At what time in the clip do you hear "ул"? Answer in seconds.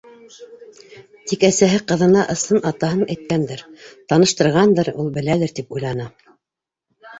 5.05-5.15